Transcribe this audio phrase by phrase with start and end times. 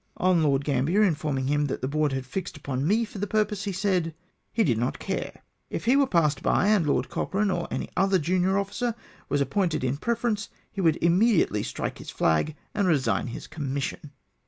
[0.17, 3.65] On Lord Gambler informing him that the Board had fixed upon me for the purpose,
[3.65, 4.15] he said,"
[4.51, 8.17] he did not care; if he were passed by, and Lord Cochrane or any other
[8.17, 8.95] junior officer
[9.29, 14.09] was appointed in preference, he would immediately strike his flag, and resign his commission